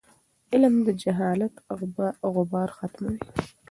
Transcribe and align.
علم 0.53 0.75
د 0.85 0.87
جهالت 1.01 1.53
غبار 2.35 2.69
ختموي. 2.77 3.19